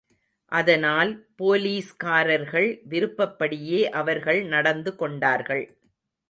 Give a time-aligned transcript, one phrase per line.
[0.51, 5.63] அதனால் போலீஸ்காரர்கள் விருப்பப்படியே அவர்கள் நடந்துகொண்டார்கள்.